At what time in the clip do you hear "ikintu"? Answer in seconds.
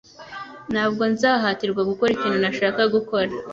2.13-2.37